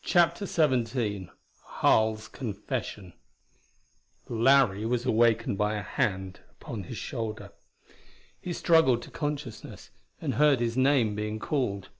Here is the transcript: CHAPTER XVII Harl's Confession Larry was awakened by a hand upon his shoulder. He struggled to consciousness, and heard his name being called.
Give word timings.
CHAPTER 0.00 0.46
XVII 0.46 1.30
Harl's 1.66 2.28
Confession 2.28 3.12
Larry 4.26 4.86
was 4.86 5.04
awakened 5.04 5.58
by 5.58 5.74
a 5.74 5.82
hand 5.82 6.40
upon 6.50 6.84
his 6.84 6.96
shoulder. 6.96 7.52
He 8.40 8.54
struggled 8.54 9.02
to 9.02 9.10
consciousness, 9.10 9.90
and 10.18 10.36
heard 10.36 10.60
his 10.60 10.78
name 10.78 11.14
being 11.14 11.38
called. 11.38 11.90